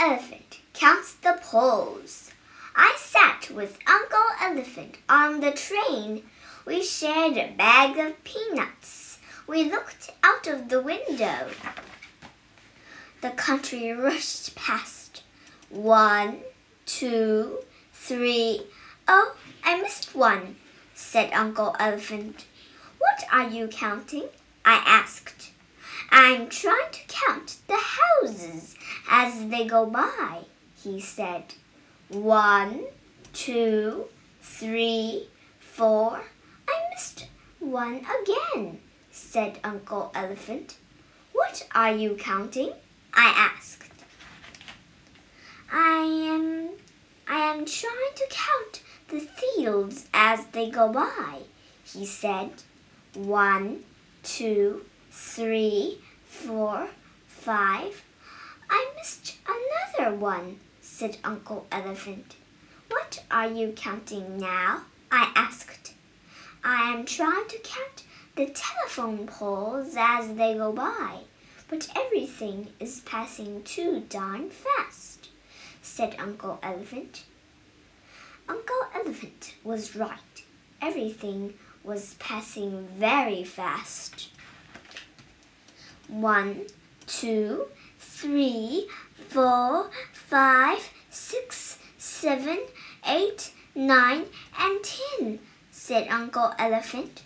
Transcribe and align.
Elephant 0.00 0.60
counts 0.74 1.14
the 1.14 1.36
poles. 1.42 2.30
I 2.76 2.96
sat 2.96 3.50
with 3.50 3.80
Uncle 3.84 4.30
Elephant 4.40 4.98
on 5.08 5.40
the 5.40 5.50
train. 5.50 6.22
We 6.64 6.84
shared 6.84 7.36
a 7.36 7.52
bag 7.56 7.98
of 7.98 8.22
peanuts. 8.22 9.18
We 9.48 9.64
looked 9.64 10.12
out 10.22 10.46
of 10.46 10.68
the 10.68 10.80
window. 10.80 11.48
The 13.22 13.30
country 13.30 13.90
rushed 13.90 14.54
past. 14.54 15.24
One, 15.68 16.42
two, 16.86 17.58
three. 17.92 18.62
Oh, 19.08 19.34
I 19.64 19.82
missed 19.82 20.14
one, 20.14 20.56
said 20.94 21.32
Uncle 21.32 21.74
Elephant. 21.80 22.46
What 22.98 23.24
are 23.32 23.50
you 23.50 23.66
counting? 23.66 24.28
I 24.64 24.80
asked. 24.86 25.50
I'm 26.10 26.48
trying 26.48 26.92
to 26.92 27.00
count 27.08 27.56
the 27.66 27.74
houses 27.74 28.07
as 29.20 29.48
they 29.48 29.66
go 29.66 29.84
by, 29.84 30.42
he 30.80 31.00
said. 31.00 31.42
One, 32.08 32.84
two, 33.32 34.04
three, 34.40 35.26
four. 35.58 36.22
I 36.68 36.80
missed 36.94 37.26
one 37.58 38.06
again, 38.22 38.78
said 39.10 39.58
Uncle 39.64 40.12
Elephant. 40.14 40.76
What 41.32 41.66
are 41.74 41.92
you 41.92 42.14
counting? 42.14 42.72
I 43.12 43.50
asked. 43.52 43.90
I 45.72 45.98
am 46.34 46.68
I 47.26 47.40
am 47.40 47.66
trying 47.66 48.14
to 48.14 48.26
count 48.30 48.82
the 49.08 49.18
fields 49.18 50.06
as 50.14 50.46
they 50.52 50.70
go 50.70 50.92
by, 50.92 51.40
he 51.84 52.06
said. 52.06 52.50
One, 53.14 53.80
two, 54.22 54.84
three, 55.10 55.98
four, 56.24 56.88
five. 57.26 58.04
I 58.70 58.90
missed 58.96 59.36
another 59.46 60.14
one, 60.14 60.60
said 60.80 61.18
Uncle 61.24 61.66
Elephant. 61.70 62.36
What 62.88 63.22
are 63.30 63.48
you 63.48 63.72
counting 63.76 64.38
now? 64.38 64.82
I 65.10 65.32
asked. 65.34 65.94
I 66.64 66.92
am 66.92 67.04
trying 67.04 67.48
to 67.48 67.58
count 67.58 68.04
the 68.36 68.46
telephone 68.46 69.26
poles 69.26 69.94
as 69.98 70.34
they 70.34 70.54
go 70.54 70.72
by, 70.72 71.20
but 71.68 71.88
everything 71.96 72.68
is 72.78 73.00
passing 73.00 73.62
too 73.62 74.04
darn 74.08 74.50
fast, 74.50 75.28
said 75.82 76.16
Uncle 76.18 76.58
Elephant. 76.62 77.24
Uncle 78.48 78.86
Elephant 78.94 79.54
was 79.64 79.96
right. 79.96 80.44
Everything 80.80 81.54
was 81.84 82.14
passing 82.18 82.88
very 82.96 83.44
fast. 83.44 84.30
One, 86.08 86.66
two, 87.06 87.66
three, 87.98 88.88
four, 89.28 89.90
five, 90.12 90.90
six, 91.10 91.78
seven, 91.98 92.58
eight, 93.06 93.52
nine, 93.74 94.24
and 94.58 94.82
ten, 94.82 95.38
said 95.70 96.08
Uncle 96.08 96.54
Elephant. 96.58 97.22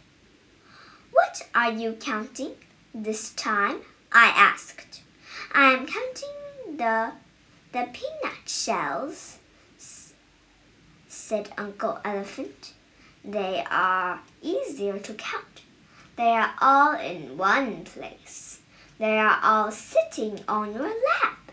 What 1.12 1.48
are 1.54 1.70
you 1.70 1.92
counting 1.92 2.52
this 2.94 3.30
time? 3.30 3.80
I 4.12 4.26
asked. 4.26 5.02
I 5.54 5.72
am 5.72 5.86
counting 5.86 6.76
the 6.76 7.12
the 7.72 7.88
peanut 7.92 8.46
shells, 8.46 9.38
said 11.08 11.50
Uncle 11.56 12.00
Elephant. 12.04 12.74
They 13.24 13.64
are 13.70 14.20
easier 14.42 14.98
to 14.98 15.14
count. 15.14 15.62
They 16.16 16.32
are 16.32 16.54
all 16.60 16.94
in 16.94 17.38
one 17.38 17.84
place. 17.84 18.51
They 19.02 19.18
are 19.18 19.40
all 19.42 19.72
sitting 19.72 20.44
on 20.46 20.74
your 20.74 20.86
lap. 20.86 21.50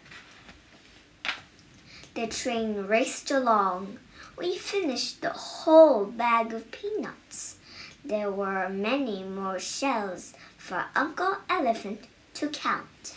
The 2.14 2.28
train 2.28 2.86
raced 2.86 3.31
along. 3.31 3.97
We 4.38 4.56
finished 4.56 5.22
the 5.23 5.31
whole 5.31 6.06
bag 6.06 6.53
of 6.53 6.69
peanuts. 6.69 7.58
There 8.06 8.31
were 8.31 8.69
many 8.69 9.24
more 9.24 9.57
shells 9.57 10.35
for 10.59 10.85
Uncle 10.96 11.38
Elephant 11.50 12.01
to 12.35 12.50
count. 12.50 13.16